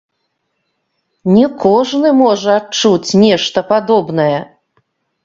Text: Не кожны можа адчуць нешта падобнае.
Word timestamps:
Не 1.35 1.43
кожны 1.63 2.09
можа 2.23 2.51
адчуць 2.61 3.17
нешта 3.25 3.63
падобнае. 3.71 4.39